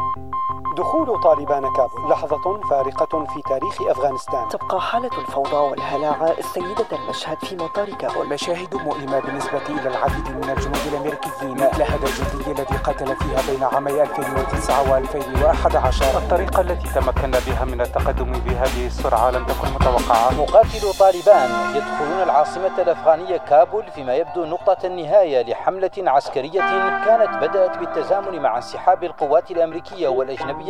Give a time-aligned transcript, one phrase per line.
[0.00, 0.43] you
[0.76, 2.10] دخول طالبان كابول.
[2.10, 4.48] لحظة فارقة في تاريخ أفغانستان.
[4.48, 8.28] تبقى حالة الفوضى والهلاعة السيدة المشهد في مطار كابول.
[8.28, 11.60] مشاهد مؤلمة بالنسبة إلى العديد من الجنود الأمريكيين.
[11.60, 18.32] مألهة الجندي الذي قتل فيها بين عامي 2009 و2011 الطريقة التي تمكنا بها من التقدم
[18.32, 20.30] بهذه السرعة لم تكن متوقعة.
[20.30, 26.60] مقاتلو طالبان يدخلون العاصمة الأفغانية كابول فيما يبدو نقطة النهاية لحملة عسكرية
[27.04, 30.63] كانت بدأت بالتزامن مع انسحاب القوات الأمريكية والأجنبية.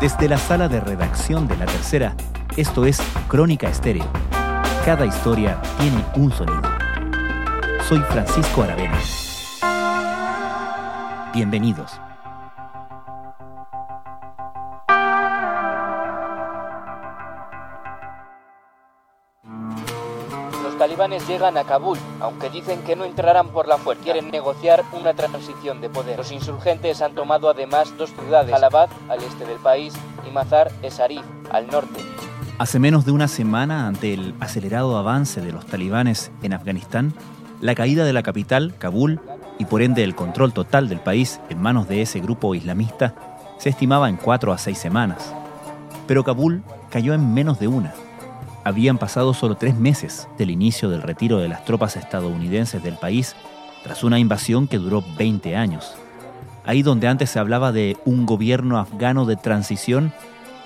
[0.00, 2.14] Desde la sala de redacción de La Tercera,
[2.56, 2.98] esto es
[3.28, 4.06] Crónica Estéreo.
[4.86, 6.62] Cada historia tiene un sonido.
[7.86, 8.98] Soy Francisco Aravena.
[11.34, 12.00] Bienvenidos.
[20.94, 24.04] Talibanes llegan a Kabul, aunque dicen que no entrarán por la fuerza.
[24.04, 26.16] Quieren negociar una transición de poder.
[26.16, 29.92] Los insurgentes han tomado además dos ciudades, Jalabad, al este del país,
[30.24, 32.00] y Mazar-e-Sharif, al norte.
[32.58, 37.12] Hace menos de una semana, ante el acelerado avance de los talibanes en Afganistán,
[37.60, 39.20] la caída de la capital, Kabul,
[39.58, 43.16] y por ende el control total del país en manos de ese grupo islamista,
[43.58, 45.34] se estimaba en cuatro a seis semanas.
[46.06, 47.94] Pero Kabul cayó en menos de una.
[48.64, 53.36] Habían pasado solo tres meses del inicio del retiro de las tropas estadounidenses del país
[53.82, 55.94] tras una invasión que duró 20 años.
[56.64, 60.14] Ahí donde antes se hablaba de un gobierno afgano de transición,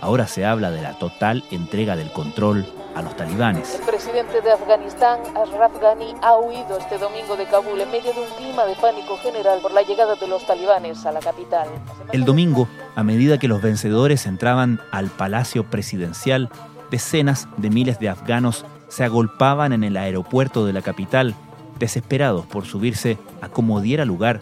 [0.01, 3.75] ahora se habla de la total entrega del control a los talibanes.
[3.75, 8.21] El presidente de Afganistán, Ashraf Ghani, ha huido este domingo de Kabul en medio de
[8.21, 11.67] un clima de pánico general por la llegada de los talibanes a la capital.
[12.13, 16.49] El domingo, a medida que los vencedores entraban al palacio presidencial,
[16.91, 21.35] decenas de miles de afganos se agolpaban en el aeropuerto de la capital,
[21.79, 24.41] desesperados por subirse a como diera lugar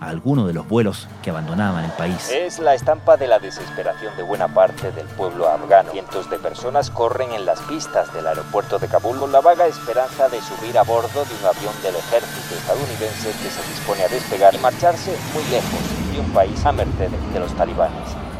[0.00, 2.30] a alguno de los vuelos que abandonaban el país.
[2.30, 5.92] Es la estampa de la desesperación de buena parte del pueblo afgano.
[5.92, 10.28] Cientos de personas corren en las pistas del aeropuerto de Kabul con la vaga esperanza
[10.28, 14.54] de subir a bordo de un avión del ejército estadounidense que se dispone a despegar
[14.54, 18.33] y marcharse muy lejos de un país a merced de los talibanes.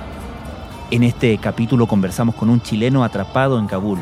[0.94, 3.98] En este capítulo conversamos con un chileno atrapado en Kabul.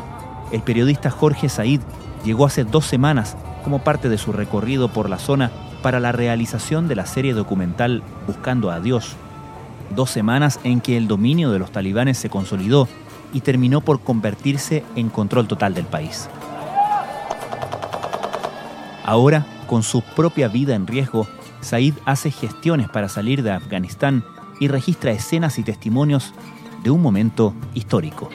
[0.51, 1.81] El periodista Jorge Said
[2.23, 5.49] llegó hace dos semanas como parte de su recorrido por la zona
[5.81, 9.15] para la realización de la serie documental Buscando a Dios.
[9.95, 12.87] Dos semanas en que el dominio de los talibanes se consolidó
[13.33, 16.29] y terminó por convertirse en control total del país.
[19.03, 21.25] Ahora, con su propia vida en riesgo,
[21.59, 24.23] Said hace gestiones para salir de Afganistán
[24.59, 26.35] y registra escenas y testimonios
[26.83, 28.29] de un momento histórico.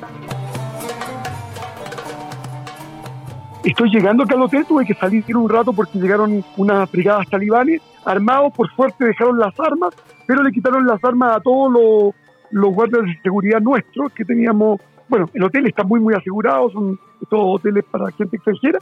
[3.64, 7.82] Estoy llegando acá al hotel, tuve que salir un rato porque llegaron unas brigadas talibanes
[8.04, 9.94] armados, por suerte dejaron las armas,
[10.26, 12.14] pero le quitaron las armas a todos los,
[12.50, 14.81] los guardias de seguridad nuestros que teníamos.
[15.08, 16.98] Bueno, el hotel está muy, muy asegurado, son
[17.28, 18.78] todos hoteles para gente extranjera.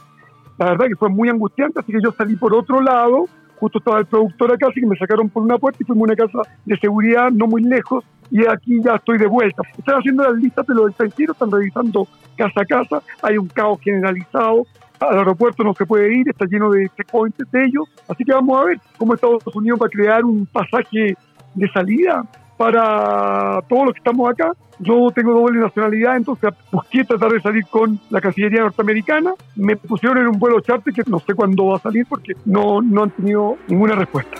[0.57, 3.25] La verdad que fue muy angustiante, así que yo salí por otro lado,
[3.59, 6.13] justo estaba el productor acá, así que me sacaron por una puerta y fuimos a
[6.13, 9.63] una casa de seguridad no muy lejos y aquí ya estoy de vuelta.
[9.77, 13.79] Están haciendo las listas de los extranjeros, están revisando casa a casa, hay un caos
[13.81, 14.65] generalizado,
[14.99, 18.59] al aeropuerto no se puede ir, está lleno de checkpoints de ellos, así que vamos
[18.59, 21.15] a ver cómo Estados Unidos va a crear un pasaje
[21.55, 22.23] de salida
[22.57, 24.53] para todos los que estamos acá.
[24.79, 29.33] Yo tengo doble nacionalidad, entonces busqué tratar de salir con la Cancillería norteamericana.
[29.55, 32.81] Me pusieron en un vuelo charter que no sé cuándo va a salir porque no,
[32.81, 34.37] no han tenido ninguna respuesta.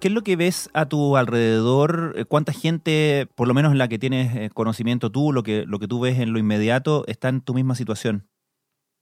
[0.00, 2.14] ¿Qué es lo que ves a tu alrededor?
[2.28, 5.80] ¿Cuánta gente, por lo menos en la que tienes eh, conocimiento tú, lo que, lo
[5.80, 8.28] que tú ves en lo inmediato, está en tu misma situación?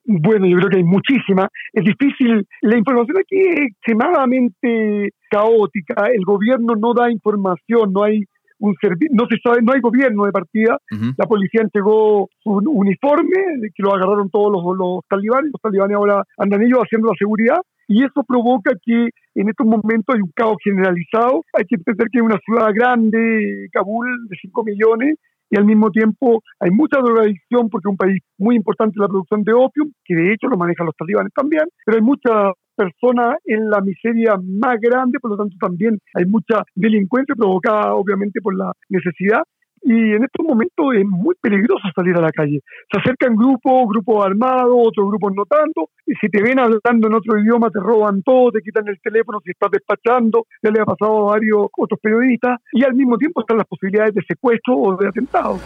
[0.06, 1.49] Bueno, yo creo que hay muchísima.
[1.72, 2.47] Es difícil.
[2.62, 6.06] La información aquí es extremadamente caótica.
[6.12, 8.22] El gobierno no da información, no hay
[8.59, 8.75] un
[9.11, 10.78] no se sabe, no hay gobierno de partida.
[10.91, 11.15] Uh -huh.
[11.19, 13.41] La policía entregó un uniforme
[13.75, 15.50] que lo agarraron todos los, los talibanes.
[15.53, 17.59] Los talibanes ahora andan ellos haciendo la seguridad
[17.89, 21.42] y eso provoca que en estos momentos hay un caos generalizado.
[21.53, 25.19] Hay que entender que es una ciudad grande, Kabul, de 5 millones,
[25.51, 29.43] y al mismo tiempo hay mucha drogadicción porque es un país muy importante la producción
[29.45, 33.71] de opio, que de hecho lo manejan los talibanes también, pero hay muchas personas en
[33.71, 38.71] la miseria más grande, por lo tanto también hay mucha delincuencia provocada obviamente por la
[38.89, 39.43] necesidad.
[39.88, 42.60] Y en estos momentos es muy peligroso salir a la calle.
[42.91, 47.15] Se acercan grupos, grupos armados, otros grupos no tanto, y si te ven hablando en
[47.15, 50.84] otro idioma te roban todo, te quitan el teléfono si estás despachando, ya le ha
[50.84, 54.97] pasado a varios otros periodistas, y al mismo tiempo están las posibilidades de secuestro o
[54.97, 55.60] de atentado.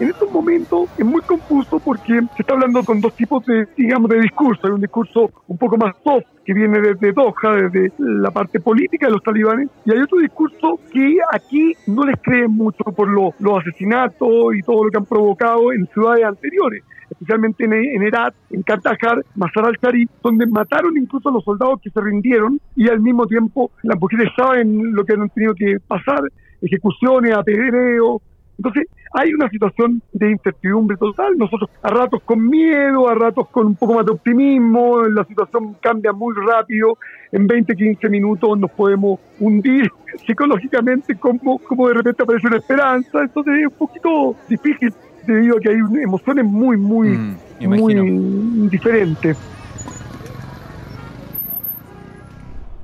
[0.00, 4.10] En estos momentos es muy confuso porque se está hablando con dos tipos de, digamos,
[4.10, 4.66] de discurso.
[4.66, 9.06] Hay un discurso un poco más soft que viene desde Doha, desde la parte política
[9.06, 13.58] de los talibanes, y hay otro discurso que aquí no les creen mucho por los
[13.60, 18.62] asesinatos y todo lo que han provocado en ciudades anteriores especialmente en, en Herat, en
[18.62, 23.26] Kandahar, Masar al-Sharif, donde mataron incluso a los soldados que se rindieron y al mismo
[23.26, 26.22] tiempo las mujeres saben lo que han tenido que pasar,
[26.60, 28.20] ejecuciones, apedreo.
[28.56, 31.36] Entonces, hay una situación de incertidumbre total.
[31.36, 35.76] Nosotros a ratos con miedo, a ratos con un poco más de optimismo, la situación
[35.80, 36.98] cambia muy rápido.
[37.32, 39.90] En 20, 15 minutos nos podemos hundir
[40.26, 43.22] psicológicamente, como, como de repente aparece una esperanza.
[43.22, 44.92] Entonces es un poquito difícil
[45.26, 47.36] debido a que hay emociones muy, muy, mm,
[47.68, 49.36] muy diferentes.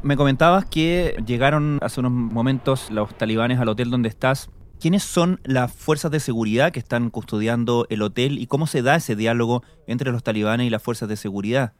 [0.02, 4.48] Me comentabas que llegaron hace unos momentos los talibanes al hotel donde estás.
[4.80, 8.96] ¿Quiénes son las fuerzas de seguridad que están custodiando el hotel y cómo se da
[8.96, 11.72] ese diálogo entre los talibanes y las fuerzas de seguridad?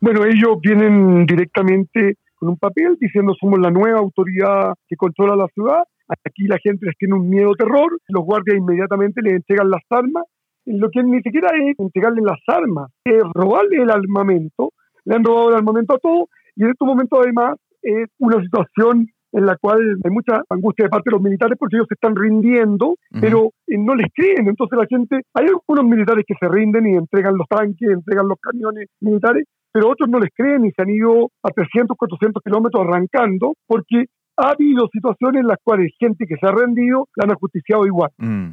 [0.00, 5.46] Bueno, ellos vienen directamente con un papel diciendo somos la nueva autoridad que controla la
[5.54, 5.84] ciudad
[6.24, 10.24] Aquí la gente les tiene un miedo terror, los guardias inmediatamente les entregan las armas.
[10.64, 14.72] Lo que ni siquiera es entregarle las armas, es robarle el armamento.
[15.04, 19.08] Le han robado el armamento a todos y en estos momentos además es una situación
[19.32, 22.14] en la cual hay mucha angustia de parte de los militares porque ellos se están
[22.14, 24.48] rindiendo, pero eh, no les creen.
[24.48, 28.38] Entonces la gente, hay algunos militares que se rinden y entregan los tanques, entregan los
[28.38, 32.86] camiones militares, pero otros no les creen y se han ido a 300, 400 kilómetros
[32.86, 34.06] arrancando porque
[34.36, 38.10] ha habido situaciones en las cuales gente que se ha rendido la han ajusticiado igual.
[38.18, 38.48] Mm.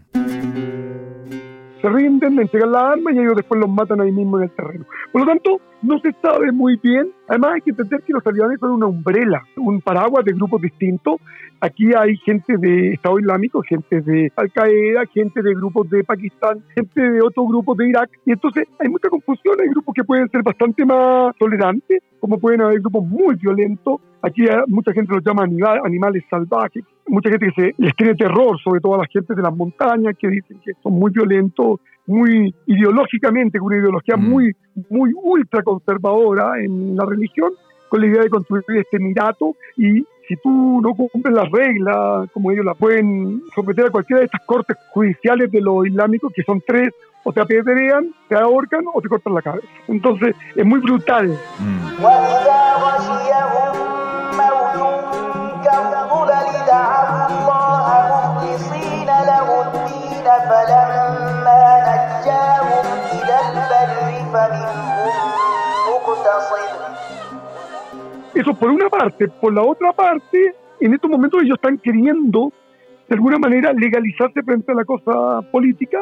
[1.81, 4.51] Se rinden, le entregan la arma y ellos después los matan ahí mismo en el
[4.51, 4.85] terreno.
[5.13, 7.11] Por lo tanto, no se sabe muy bien.
[7.27, 11.15] Además, hay que entender que los talibanes son una umbrela, un paraguas de grupos distintos.
[11.61, 16.63] Aquí hay gente de Estado Islámico, gente de Al Qaeda, gente de grupos de Pakistán,
[16.73, 18.09] gente de otros grupos de Irak.
[18.25, 19.55] Y entonces hay mucha confusión.
[19.61, 24.01] Hay grupos que pueden ser bastante más tolerantes, como pueden haber grupos muy violentos.
[24.21, 25.43] Aquí mucha gente los llama
[25.83, 29.41] animales salvajes, mucha gente que se les tiene terror, sobre todo a la gente de
[29.41, 31.79] las montañas, que dicen que son muy violentos,
[32.09, 34.29] muy ideológicamente, con una ideología mm.
[34.29, 34.55] muy,
[34.89, 37.51] muy ultra conservadora en la religión,
[37.87, 42.51] con la idea de construir este emirato y si tú no cumples las reglas, como
[42.51, 46.61] ellos la pueden someter a cualquiera de estas cortes judiciales de los islámicos, que son
[46.65, 46.89] tres,
[47.23, 49.67] o te apedrean, te ahorcan o te cortan la cabeza.
[49.87, 51.27] Entonces es muy brutal.
[51.59, 52.03] Mm.
[68.33, 69.27] Eso por una parte.
[69.27, 72.51] Por la otra parte, en estos momentos ellos están queriendo,
[73.07, 75.99] de alguna manera, legalizarse frente a la cosa política,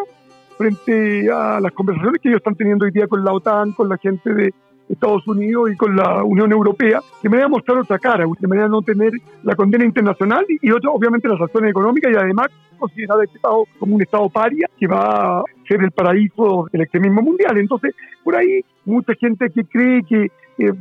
[0.57, 3.98] frente a las conversaciones que ellos están teniendo hoy día con la OTAN, con la
[3.98, 4.54] gente de
[4.89, 8.68] Estados Unidos y con la Unión Europea, de manera de mostrar otra cara, de manera
[8.68, 9.12] de no tener
[9.44, 12.48] la condena internacional y, otro, obviamente las acciones económicas y además
[12.78, 17.22] considerar este Estado como un Estado paria que va a ser el paraíso del extremismo
[17.22, 17.57] mundial.
[17.57, 20.31] Entonces, por ahí mucha gente que cree que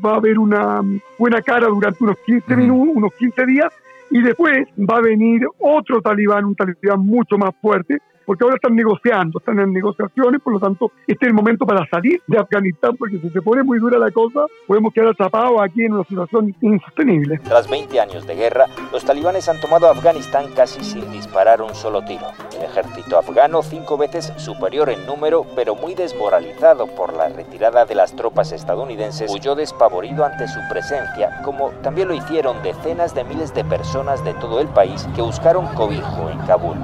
[0.04, 0.80] va a haber una
[1.18, 3.72] buena cara durante unos 15 minutos, unos 15 días,
[4.10, 8.74] y después va a venir otro talibán, un talibán mucho más fuerte, porque ahora están
[8.74, 12.96] negociando, están en negociaciones, por lo tanto, este es el momento para salir de Afganistán,
[12.96, 16.54] porque si se pone muy dura la cosa, podemos quedar atrapados aquí en una situación
[16.60, 17.38] insostenible.
[17.44, 22.02] Tras 20 años de guerra, los talibanes han tomado Afganistán casi sin disparar un solo
[22.04, 22.26] tiro.
[22.58, 27.94] El ejército afgano, cinco veces superior en número, pero muy desmoralizado por la retirada de
[27.94, 33.54] las tropas estadounidenses, huyó despavorido ante su presencia, como también lo hicieron decenas de miles
[33.54, 36.76] de personas de todo el país que buscaron cobijo en Kabul.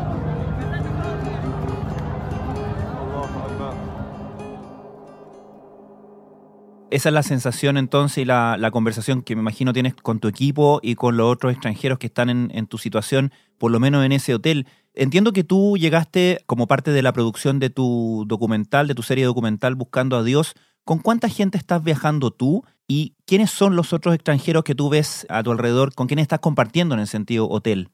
[6.93, 10.79] esa es la sensación entonces y la, conversación que me imagino tienes con tu equipo
[10.83, 14.35] y con los otros extranjeros que están en, tu situación, por lo menos en ese
[14.35, 14.67] hotel.
[14.95, 19.25] Entiendo que tú llegaste como parte de la producción de tu documental, de tu serie
[19.25, 20.55] documental Buscando a Dios.
[20.85, 25.27] ¿Con cuánta gente estás viajando tú y quiénes son los otros extranjeros que tú ves
[25.29, 27.89] a tu alrededor, con quiénes estás compartiendo en el sentido hotel?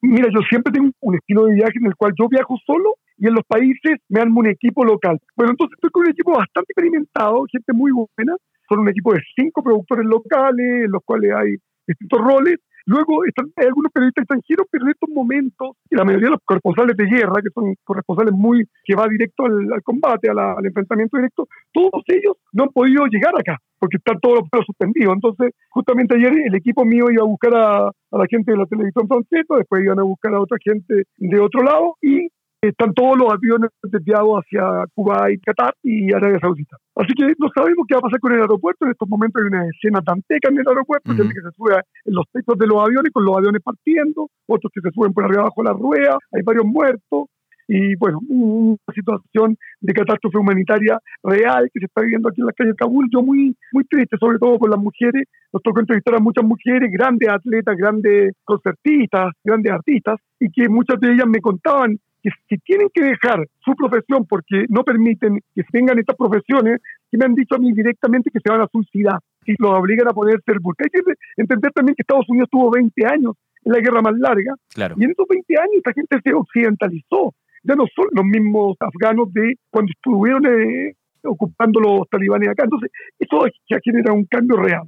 [0.00, 3.26] Mira, yo siempre tengo un estilo de viaje en el cual yo viajo solo y
[3.26, 5.20] en los países me armo un equipo local.
[5.36, 8.34] Bueno, entonces estoy con un equipo bastante experimentado, gente muy buena.
[8.66, 11.56] Son un equipo de cinco productores locales, en los cuales hay
[11.86, 12.56] distintos roles.
[12.86, 16.96] Luego están, algunos periodistas extranjeros, pero en estos momentos, y la mayoría de los corresponsales
[16.96, 22.02] de guerra, que son corresponsales muy que va directo al, combate, al enfrentamiento directo, todos
[22.08, 25.14] ellos no han podido llegar acá, porque están todos los suspendidos.
[25.14, 28.66] Entonces, justamente ayer el equipo mío iba a buscar a, a la gente de la
[28.66, 32.28] televisión francesa, después iban a buscar a otra gente de otro lado, y
[32.68, 36.76] están todos los aviones desviados hacia Cuba y Qatar y Arabia Saudita.
[36.94, 38.84] Así que no sabemos qué va a pasar con el aeropuerto.
[38.84, 41.74] En estos momentos hay una escena tanteca en el aeropuerto, gente que se sube
[42.04, 45.24] en los techos de los aviones con los aviones partiendo, otros que se suben por
[45.24, 47.28] arriba abajo de la rueda, hay varios muertos
[47.72, 52.52] y bueno, una situación de catástrofe humanitaria real que se está viviendo aquí en la
[52.52, 53.08] calle de Kabul.
[53.12, 55.28] Yo muy, muy triste, sobre todo por las mujeres.
[55.52, 60.98] Nos tocó entrevistar a muchas mujeres, grandes atletas, grandes concertistas, grandes artistas, y que muchas
[60.98, 65.62] de ellas me contaban que si tienen que dejar su profesión porque no permiten que
[65.70, 69.18] tengan estas profesiones, que me han dicho a mí directamente que se van a suicidar,
[69.46, 73.06] y los obligan a ponerse el Hay que entender también que Estados Unidos tuvo 20
[73.06, 73.34] años
[73.64, 77.74] en la guerra más larga, y en esos 20 años esta gente se occidentalizó ya
[77.74, 82.64] no son los mismos afganos de cuando estuvieron eh, ocupando los talibanes acá.
[82.64, 84.84] Entonces, eso ya genera un cambio real.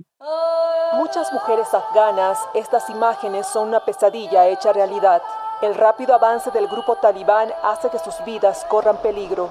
[0.94, 5.20] Muchas mujeres afganas, estas imágenes son una pesadilla hecha realidad.
[5.62, 9.48] El rápido avance del grupo talibán hace que sus vidas corran peligro.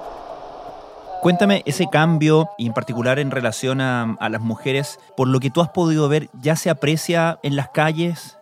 [1.22, 5.48] Cuéntame ese cambio, y en particular en relación a, a, las mujeres, por lo que
[5.50, 8.38] tú has podido ver, ¿ya se aprecia en las calles?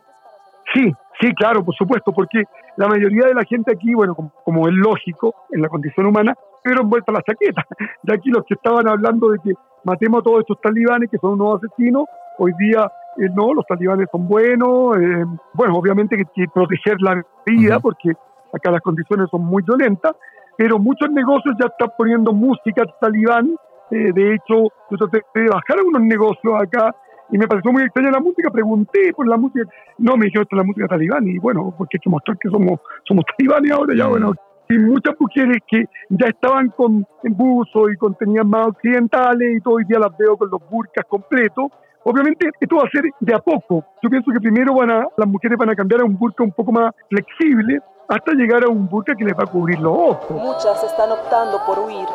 [0.74, 2.42] Sí, sí, claro, por supuesto, porque
[2.76, 6.34] la mayoría de la gente aquí, bueno, como, es lógico en la condición humana,
[6.64, 7.64] pero envuelta la chaqueta.
[8.02, 9.52] De aquí los que estaban hablando de que
[9.84, 12.04] matemos a todos estos talibanes que son unos asesinos,
[12.38, 15.25] hoy día eh, no, los talibanes son buenos, eh,
[15.55, 18.12] bueno, obviamente que, que proteger la vida, porque
[18.52, 20.12] acá las condiciones son muy violentas,
[20.57, 23.55] pero muchos negocios ya están poniendo música talibán,
[23.90, 26.95] eh, de hecho, yo traté de bajar algunos negocios acá
[27.33, 30.57] y me pareció muy extraña la música, pregunté por la música, no me dijeron esta
[30.57, 33.95] es la música talibán y bueno, porque hay que mostrar que somos, somos talibanes ahora
[33.97, 34.33] ya, bueno,
[34.69, 39.61] y muchas mujeres que ya estaban con en buzo y con tenían más occidentales y
[39.61, 41.73] todo hoy día las veo con los burkas completos.
[42.04, 43.85] Obviamente esto va a ser de a poco.
[44.02, 46.52] Yo pienso que primero van a, las mujeres van a cambiar a un burka un
[46.52, 50.30] poco más flexible hasta llegar a un burka que les va a cubrir los ojos.
[50.30, 52.07] Muchas están optando por huir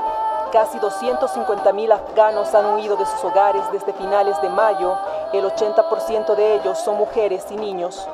[0.52, 4.94] Casi 250.000 afganos han huido de sus hogares desde finales de mayo.
[5.34, 8.08] El 80% de ellos son mujeres y niños.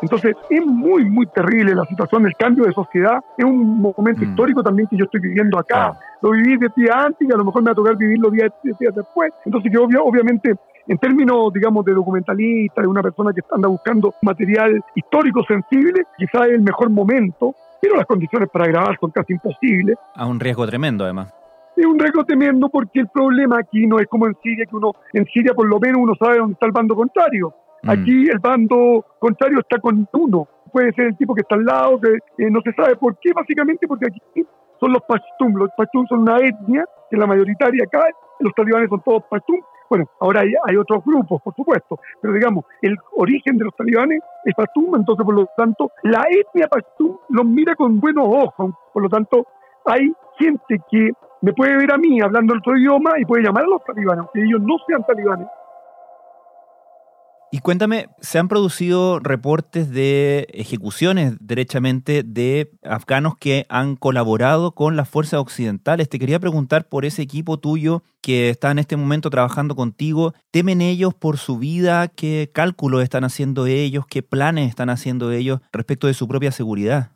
[0.00, 3.22] Entonces es muy, muy terrible la situación, el cambio de sociedad.
[3.36, 4.30] Es un momento mm.
[4.30, 5.94] histórico también que yo estoy viviendo acá.
[6.22, 8.50] Lo viví de día antes y a lo mejor me va a tocar vivirlo días,
[8.62, 9.32] días después.
[9.44, 14.82] Entonces yo obviamente en términos, digamos, de documentalista, de una persona que anda buscando material
[14.94, 19.96] histórico sensible, quizás es el mejor momento, pero las condiciones para grabar son casi imposibles.
[20.14, 21.32] A un riesgo tremendo, además
[21.76, 24.92] es un riesgo tremendo porque el problema aquí no es como en Siria, que uno,
[25.12, 27.54] en Siria por lo menos uno sabe dónde está el bando contrario.
[27.82, 27.90] Mm.
[27.90, 30.46] Aquí el bando contrario está con uno.
[30.70, 33.32] Puede ser el tipo que está al lado, que eh, no se sabe por qué,
[33.32, 34.46] básicamente porque aquí
[34.80, 35.54] son los pashtun.
[35.54, 38.06] Los pashtun son una etnia que es la mayoritaria acá,
[38.40, 39.60] los talibanes son todos pashtun.
[39.92, 44.54] Bueno, ahora hay, otros grupos, por supuesto, pero digamos, el origen de los talibanes es
[44.54, 48.72] pashtun, entonces por lo tanto la etnia pashtun los mira con buenos ojos.
[48.90, 49.46] Por lo tanto,
[49.84, 51.10] hay gente que
[51.42, 54.42] me puede ver a mí hablando otro idioma y puede llamar a los talibanes, aunque
[54.42, 55.46] ellos no sean talibanes.
[57.54, 64.96] Y cuéntame, ¿se han producido reportes de ejecuciones derechamente de afganos que han colaborado con
[64.96, 66.08] las fuerzas occidentales?
[66.08, 70.32] Te quería preguntar por ese equipo tuyo que está en este momento trabajando contigo.
[70.50, 72.08] ¿Temen ellos por su vida?
[72.08, 74.06] ¿Qué cálculos están haciendo ellos?
[74.06, 77.10] ¿Qué planes están haciendo ellos respecto de su propia seguridad?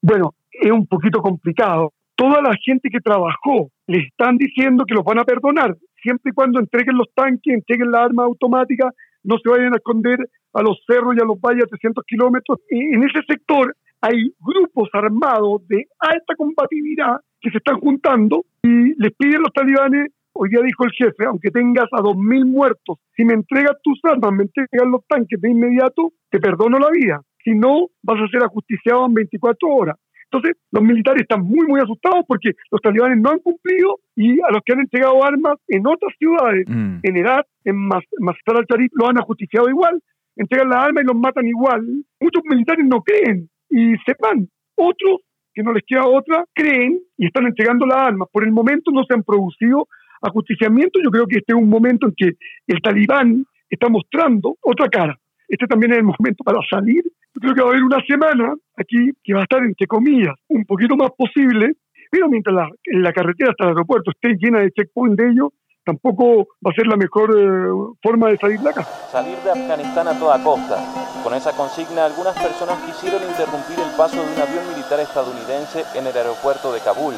[0.00, 5.04] Bueno, es un poquito complicado toda la gente que trabajó le están diciendo que los
[5.04, 8.92] van a perdonar, siempre y cuando entreguen los tanques, entreguen la arma automática,
[9.28, 10.18] no se vayan a esconder
[10.54, 12.60] a los cerros y a los valles a 300 kilómetros.
[12.70, 19.12] En ese sector hay grupos armados de alta combatividad que se están juntando y les
[19.16, 23.34] piden los talibanes, hoy día dijo el jefe, aunque tengas a 2.000 muertos, si me
[23.34, 27.20] entregas tus armas, me entregas los tanques de inmediato, te perdono la vida.
[27.44, 29.96] Si no, vas a ser ajusticiado en 24 horas.
[30.30, 34.52] Entonces, los militares están muy, muy asustados porque los talibanes no han cumplido y a
[34.52, 36.98] los que han entregado armas en otras ciudades, mm.
[37.02, 40.00] en Herat, en Masar al-Sharif, lo han ajusticiado igual,
[40.36, 41.82] entregan las armas y los matan igual.
[42.20, 44.48] Muchos militares no creen y se van.
[44.74, 45.22] Otros,
[45.54, 48.28] que no les queda otra, creen y están entregando las armas.
[48.30, 49.88] Por el momento no se han producido
[50.20, 51.02] ajusticiamientos.
[51.02, 55.18] Yo creo que este es un momento en que el talibán está mostrando otra cara.
[55.48, 57.02] Este también es el momento para salir
[57.40, 60.64] creo que va a haber una semana aquí que va a estar, entre comillas, un
[60.64, 61.72] poquito más posible,
[62.10, 65.48] pero mientras la, la carretera hasta el aeropuerto esté llena de checkpoint de ellos,
[65.88, 68.84] tampoco va a ser la mejor eh, forma de salir de acá.
[69.10, 70.76] Salir de Afganistán a toda costa.
[71.24, 76.06] Con esa consigna, algunas personas quisieron interrumpir el paso de un avión militar estadounidense en
[76.06, 77.14] el aeropuerto de Kabul.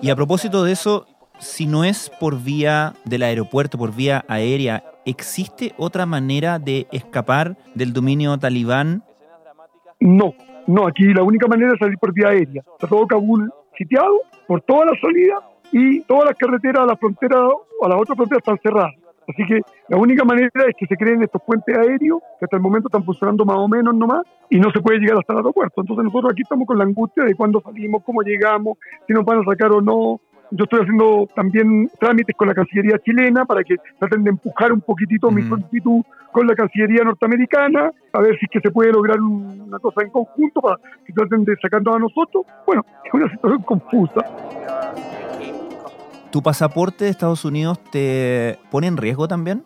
[0.00, 1.06] y a propósito de eso,
[1.38, 7.56] si no es por vía del aeropuerto, por vía aérea, ¿existe otra manera de escapar
[7.74, 9.02] del dominio talibán?
[10.00, 10.34] No,
[10.66, 12.62] No, aquí la única manera es salir por vía aérea.
[12.72, 15.40] Está todo Kabul sitiado por toda la salida
[15.72, 18.94] y todas las carreteras a la frontera o a las otras fronteras están cerradas.
[19.28, 22.62] Así que la única manera es que se creen estos puentes aéreos, que hasta el
[22.62, 25.80] momento están funcionando más o menos nomás, y no se puede llegar hasta el aeropuerto.
[25.80, 29.40] Entonces nosotros aquí estamos con la angustia de cuándo salimos, cómo llegamos, si nos van
[29.40, 30.20] a sacar o no.
[30.50, 34.80] Yo estoy haciendo también trámites con la Cancillería chilena para que traten de empujar un
[34.80, 39.20] poquitito mi solicitud con la Cancillería norteamericana, a ver si es que se puede lograr
[39.20, 42.44] una cosa en conjunto para que traten de sacarnos a nosotros.
[42.66, 44.20] Bueno, es una situación confusa.
[46.30, 49.62] ¿Tu pasaporte de Estados Unidos te pone en riesgo también?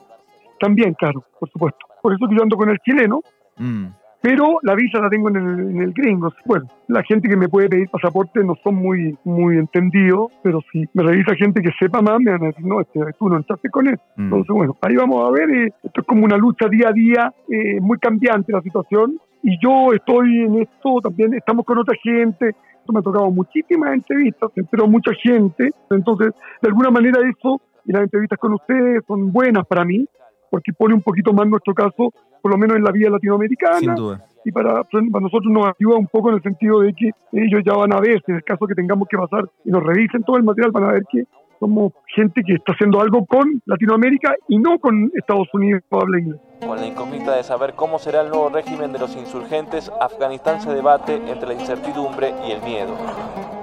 [0.61, 1.79] También, claro, por supuesto.
[2.03, 3.21] Por eso que yo ando con el chileno,
[3.59, 3.87] Mm.
[4.21, 6.33] Pero la visa la tengo en el, en el gringo.
[6.45, 10.85] Bueno, la gente que me puede pedir pasaporte no son muy muy entendidos, pero si
[10.95, 13.71] me revisa gente que sepa más, me van a decir, no, este, tú no entraste
[13.71, 13.99] con él.
[14.17, 14.25] Mm.
[14.25, 15.51] Entonces, bueno, ahí vamos a ver.
[15.51, 19.19] eh, esto es como una lucha día a día, eh, muy cambiante la situación.
[19.43, 22.49] Y yo estoy en esto también, estamos con otra gente.
[22.49, 25.71] Esto me ha tocado muchísimas entrevistas, enteró mucha gente.
[25.91, 30.07] Entonces, de alguna manera eso y las entrevistas con ustedes son buenas para mí,
[30.51, 33.95] porque pone un poquito más nuestro caso, por lo menos en la vía latinoamericana Sin
[33.95, 34.25] duda.
[34.45, 37.75] y para, para nosotros nos ayuda un poco en el sentido de que ellos ya
[37.75, 40.37] van a ver, si en el caso que tengamos que pasar y nos revisen todo
[40.37, 41.25] el material, van a ver que
[41.61, 46.41] somos gente que está haciendo algo con Latinoamérica y no con Estados Unidos habla inglés.
[46.65, 50.73] Con la incógnita de saber cómo será el nuevo régimen de los insurgentes, Afganistán se
[50.73, 53.58] debate entre la incertidumbre y el miedo.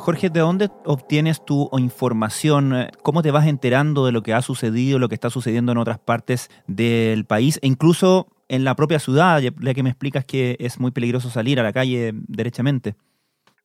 [0.00, 2.72] Jorge, ¿de dónde obtienes tu información?
[3.02, 5.98] ¿Cómo te vas enterando de lo que ha sucedido, lo que está sucediendo en otras
[5.98, 10.80] partes del país e incluso en la propia ciudad, ya que me explicas que es
[10.80, 12.94] muy peligroso salir a la calle derechamente?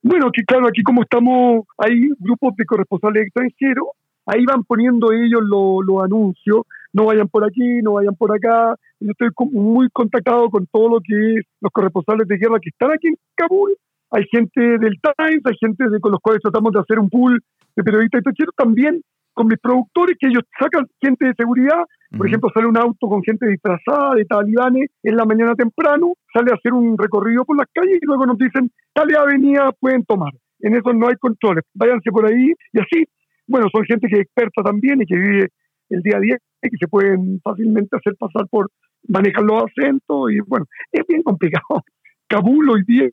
[0.02, 3.86] Bueno, que claro, aquí como estamos, hay grupos de corresponsales extranjeros,
[4.26, 6.62] ahí van poniendo ellos lo- los anuncios,
[6.92, 8.76] no vayan por aquí, no vayan por acá.
[9.00, 12.92] Yo estoy muy contactado con todo lo que es los corresponsales de guerra que están
[12.92, 13.76] aquí en Kabul.
[14.16, 17.38] Hay gente del Times, hay gente de, con los cuales tratamos de hacer un pool
[17.76, 19.02] de periodistas extranjeros, también
[19.34, 21.84] con mis productores, que ellos sacan gente de seguridad.
[22.16, 26.50] Por ejemplo, sale un auto con gente disfrazada de talibanes en la mañana temprano, sale
[26.50, 30.32] a hacer un recorrido por las calles y luego nos dicen, tal avenida pueden tomar.
[30.60, 33.04] En eso no hay controles, váyanse por ahí y así.
[33.46, 35.48] Bueno, son gente que es experta también y que vive
[35.90, 38.70] el día a día y que se pueden fácilmente hacer pasar por
[39.08, 41.84] manejar los acentos y bueno, es bien complicado.
[42.28, 43.08] Kabul hoy día,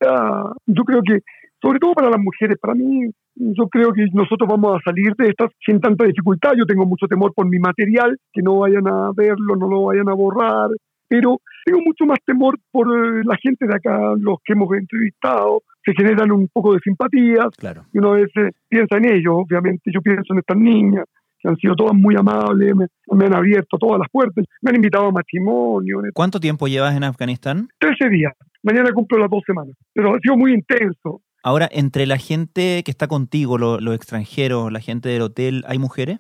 [0.65, 1.19] yo creo que,
[1.61, 5.29] sobre todo para las mujeres, para mí, yo creo que nosotros vamos a salir de
[5.29, 6.53] estas sin tanta dificultad.
[6.57, 10.09] Yo tengo mucho temor por mi material, que no vayan a verlo, no lo vayan
[10.09, 10.69] a borrar,
[11.07, 12.87] pero tengo mucho más temor por
[13.25, 17.83] la gente de acá, los que hemos entrevistado, se generan un poco de simpatía Claro.
[17.93, 21.05] y uno a veces piensa en ellos, obviamente, yo pienso en estas niñas,
[21.43, 24.77] que han sido todas muy amables, me, me han abierto todas las puertas, me han
[24.77, 27.67] invitado a matrimonio, ¿Cuánto tiempo llevas en Afganistán?
[27.79, 31.21] 13 días, mañana cumplo las dos semanas, pero ha sido muy intenso.
[31.43, 35.77] Ahora, entre la gente que está contigo, lo- los extranjeros, la gente del hotel, ¿hay
[35.77, 36.19] mujeres?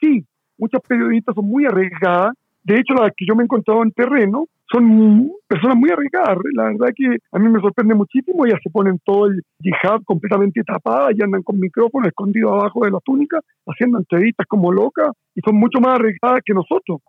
[0.00, 0.24] Sí,
[0.56, 2.32] muchas periodistas son muy arriesgadas,
[2.64, 6.38] de hecho, las que yo me he encontrado en terreno son personas muy arriesgadas.
[6.54, 8.46] La verdad que a mí me sorprende muchísimo.
[8.46, 12.90] Ellas se ponen todo el hijab completamente tapada y andan con micrófono escondido abajo de
[12.90, 17.00] la túnica, haciendo entrevistas como locas y son mucho más arriesgadas que nosotros.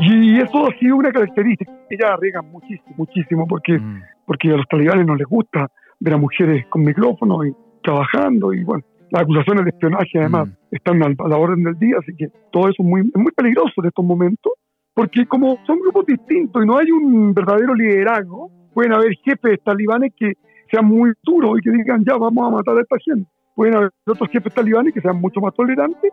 [0.00, 1.72] Y eso ha sido una característica.
[1.88, 4.02] Ellas arriesgan muchísimo, muchísimo, porque, mm.
[4.26, 5.68] porque a los talibanes no les gusta
[6.00, 10.74] ver a mujeres con micrófono y trabajando y bueno las acusaciones de espionaje además Mm.
[10.74, 13.72] están a la orden del día, así que todo eso es muy, es muy peligroso
[13.76, 14.52] en estos momentos,
[14.94, 20.12] porque como son grupos distintos y no hay un verdadero liderazgo, pueden haber jefes talibanes
[20.16, 20.32] que
[20.70, 23.28] sean muy duros y que digan, ya vamos a matar a esta gente.
[23.54, 26.10] Pueden haber otros jefes talibanes que sean mucho más tolerantes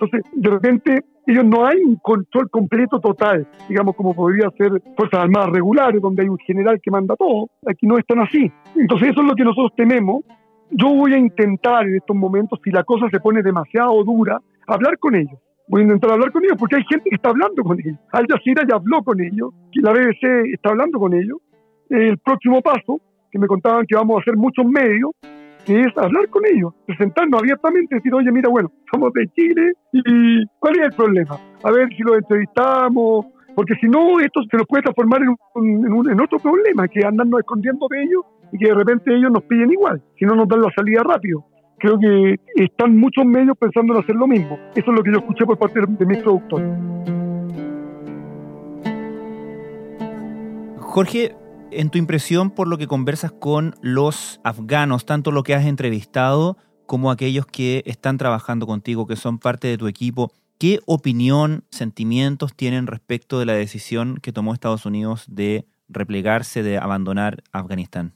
[0.00, 5.20] entonces, de repente, ellos no hay un control completo total, digamos, como podría ser Fuerzas
[5.20, 7.48] Armadas regulares, donde hay un general que manda todo.
[7.66, 8.50] Aquí no es tan así.
[8.76, 10.22] Entonces, eso es lo que nosotros tememos.
[10.70, 14.98] Yo voy a intentar en estos momentos, si la cosa se pone demasiado dura, hablar
[14.98, 15.38] con ellos.
[15.68, 17.98] Voy a intentar hablar con ellos porque hay gente que está hablando con ellos.
[18.12, 21.38] Al Jazeera ya habló con ellos, la BBC está hablando con ellos.
[21.90, 23.00] El próximo paso,
[23.30, 25.10] que me contaban que vamos a hacer muchos medios,
[25.66, 30.78] es hablar con ellos, presentarnos abiertamente, decir, oye, mira, bueno, somos de Chile y ¿cuál
[30.78, 31.38] es el problema?
[31.62, 35.86] A ver si los entrevistamos, porque si no, esto se nos puede transformar en, un-
[35.86, 39.30] en, un- en otro problema, que andarnos escondiendo de ellos y que de repente ellos
[39.30, 41.44] nos pillen igual, si no nos dan la salida rápido.
[41.78, 44.58] Creo que están muchos medios pensando en hacer lo mismo.
[44.74, 46.68] Eso es lo que yo escuché por parte de, de mis productores.
[50.78, 51.36] Jorge,
[51.70, 56.56] en tu impresión por lo que conversas con los afganos, tanto lo que has entrevistado
[56.86, 62.52] como aquellos que están trabajando contigo, que son parte de tu equipo, ¿Qué opinión, sentimientos
[62.52, 68.14] tienen respecto de la decisión que tomó Estados Unidos de replegarse, de abandonar Afganistán?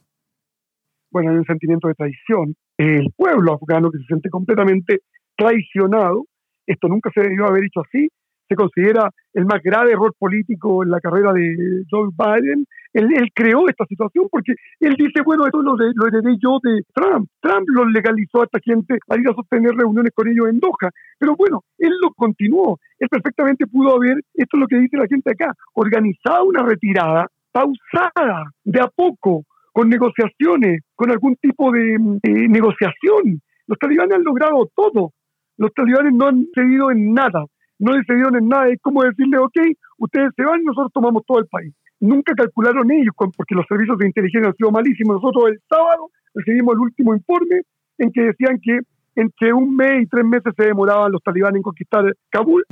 [1.13, 2.55] Bueno, hay un sentimiento de traición.
[2.77, 4.99] El pueblo afgano que se siente completamente
[5.37, 6.25] traicionado.
[6.65, 8.09] Esto nunca se debió haber hecho así
[8.47, 12.65] se considera el más grave error político en la carrera de Joe Biden.
[12.93, 17.27] Él, creó esta situación porque él dice, bueno, esto lo, lo heredé yo de Trump.
[17.41, 20.91] Trump lo legalizó a esta gente a ir a sostener reuniones con ellos en Doha.
[21.17, 22.77] Pero bueno, él lo continuó.
[22.99, 27.27] Él perfectamente pudo haber, esto es lo que dice la gente acá, organizado una retirada
[27.51, 33.41] pausada, de a poco, con negociaciones, con algún tipo de negociación.
[33.67, 35.11] Los talibanes han logrado todo.
[35.57, 37.45] Los talibanes no han cedido en nada
[37.83, 38.69] no decidieron en nada.
[38.69, 39.57] Es como decirle, ok,
[39.97, 41.73] ustedes se van y nosotros tomamos todo el país.
[41.99, 45.21] Nunca calcularon ellos, porque los servicios de inteligencia han sido malísimos.
[45.21, 47.61] Nosotros el sábado recibimos el último informe
[47.97, 48.79] en que decían que
[49.15, 52.65] entre un mes y tres meses se demoraban los talibanes en conquistar Kabul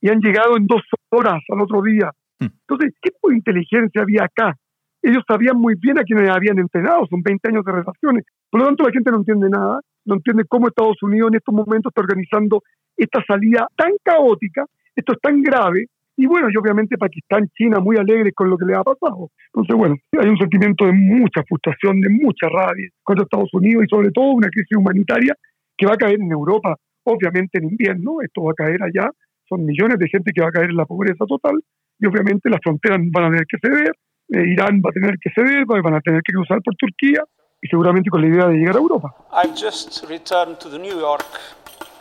[0.00, 2.12] y han llegado en dos horas al otro día.
[2.38, 2.48] Hmm.
[2.68, 4.54] Entonces, ¿qué tipo de inteligencia había acá?
[5.02, 8.24] Ellos sabían muy bien a quienes habían entrenado, son 20 años de relaciones.
[8.50, 11.54] Por lo tanto, la gente no entiende nada, no entiende cómo Estados Unidos en estos
[11.54, 12.62] momentos está organizando
[12.96, 17.96] esta salida tan caótica, esto es tan grave, y bueno, y obviamente Pakistán, China muy
[17.96, 19.30] alegres con lo que le ha pasado.
[19.54, 23.88] Entonces, bueno, hay un sentimiento de mucha frustración, de mucha rabia contra Estados Unidos y
[23.88, 25.32] sobre todo una crisis humanitaria
[25.76, 29.08] que va a caer en Europa, obviamente en invierno, esto va a caer allá,
[29.48, 31.54] son millones de gente que va a caer en la pobreza total
[32.00, 33.92] y obviamente las fronteras van a tener que ceder,
[34.28, 37.22] eh, Irán va a tener que ceder, van a tener que cruzar por Turquía
[37.60, 39.14] y seguramente con la idea de llegar a Europa.
[39.32, 41.26] I've just returned to New York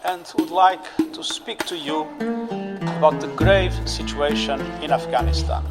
[0.04, 2.06] and would like to speak to you
[2.98, 5.64] about the grave situation in Afghanistan.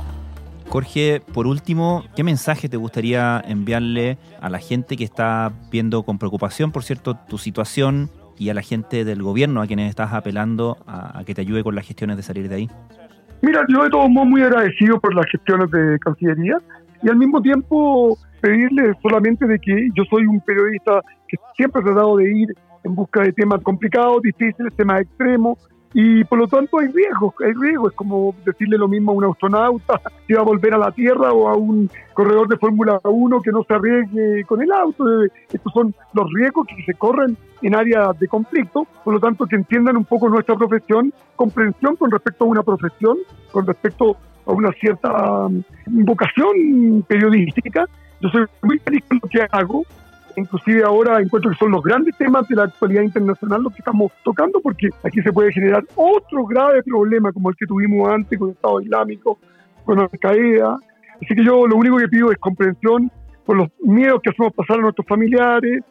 [0.69, 6.19] Jorge, por último, ¿qué mensaje te gustaría enviarle a la gente que está viendo con
[6.19, 10.77] preocupación, por cierto, tu situación y a la gente del gobierno a quienes estás apelando
[10.87, 12.71] a, que te ayude con las gestiones de salir de ahí?
[13.47, 16.59] Mira, yo de todos modos muy agradecido por las gestiones de Cancillería
[17.01, 21.85] y al mismo tiempo pedirle solamente de que yo soy un periodista que siempre he
[21.85, 22.49] tratado de ir
[22.83, 25.59] en busca de temas complicados, difíciles, temas extremos,
[25.95, 29.25] y por lo tanto hay riesgos, hay riesgos, es como decirle lo mismo a un
[29.25, 33.41] astronauta que va a volver a la Tierra o a un corredor de Fórmula 1
[33.41, 35.05] que no se arriesgue con el auto.
[35.25, 39.57] Estos son los riesgos que se corren en áreas de conflicto, por lo tanto que
[39.57, 43.19] entiendan un poco nuestra profesión, comprensión con respecto a una profesión,
[43.51, 47.87] con respecto a una cierta um, vocación periodística.
[48.21, 49.83] Yo soy muy feliz con lo que hago,
[50.37, 54.13] inclusive ahora encuentro que son los grandes temas de la actualidad internacional los que estamos
[54.23, 58.49] tocando, porque aquí se puede generar otro grave problema como el que tuvimos antes con
[58.49, 59.39] el Estado Islámico,
[59.85, 60.79] con Al Qaeda.
[61.23, 63.11] Así que yo lo único que pido es comprensión
[63.45, 65.83] por los miedos que hacemos pasar a nuestros familiares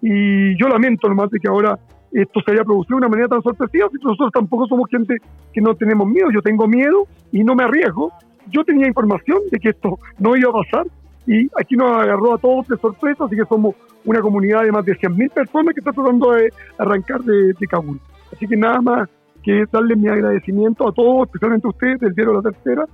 [0.00, 1.78] y yo lamento nomás de que ahora
[2.12, 5.16] esto se haya producido de una manera tan sorpresiva, porque nosotros tampoco somos gente
[5.52, 8.12] que no tenemos miedo, yo tengo miedo y no me arriesgo.
[8.48, 10.86] Yo tenía información de que esto no iba a pasar,
[11.26, 14.84] y aquí nos agarró a todos de sorpresa, así que somos una comunidad de más
[14.84, 18.00] de 100.000 personas que está tratando de arrancar de, Kabul.
[18.32, 19.08] Así que nada más
[19.42, 22.84] que darle mi agradecimiento a todos, especialmente a ustedes del diario La Tercera,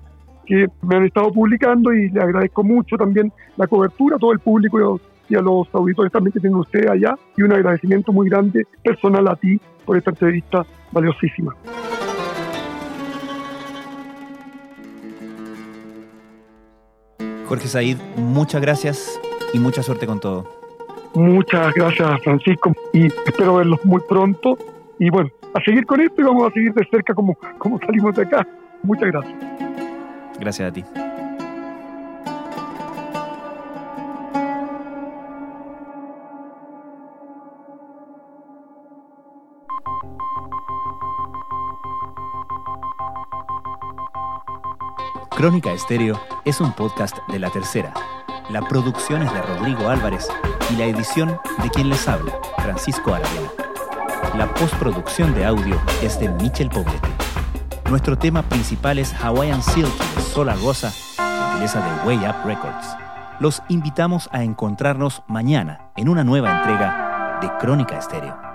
[0.46, 4.38] que me han estado publicando y le agradezco mucho también la cobertura a todo el
[4.38, 8.66] público y a los auditores también que tienen ustedes allá y un agradecimiento muy grande
[8.82, 11.54] personal a ti por esta entrevista valiosísima.
[17.48, 19.18] Jorge Said, muchas gracias
[19.54, 20.44] y mucha suerte con todo.
[21.14, 24.58] Muchas gracias, Francisco, y espero verlos muy pronto.
[24.98, 28.14] Y bueno, a seguir con esto y vamos a seguir de cerca como, como salimos
[28.14, 28.46] de acá.
[28.82, 29.34] Muchas gracias.
[30.38, 31.07] Gracias a ti.
[45.38, 47.94] Crónica Estéreo es un podcast de La Tercera.
[48.50, 50.26] La producción es de Rodrigo Álvarez
[50.68, 53.48] y la edición de quien les habla, Francisco Aravena.
[54.36, 57.08] La postproducción de audio es de Michel Poblete.
[57.88, 62.88] Nuestro tema principal es Hawaiian Silk de Sola Rosa, gentileza de Way Up Records.
[63.38, 68.47] Los invitamos a encontrarnos mañana en una nueva entrega de Crónica Estéreo.